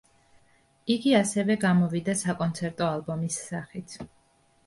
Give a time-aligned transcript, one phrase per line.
[0.93, 3.97] იგი ასევე გამოვიდა საკონცერტო ალბომის სახით.